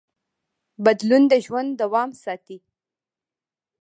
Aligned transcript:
بدلون 0.85 1.23
د 1.31 1.33
ژوند 1.45 1.69
دوام 1.81 2.09
ساتي. 2.23 2.57